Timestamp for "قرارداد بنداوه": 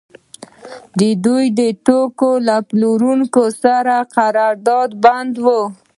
4.15-5.59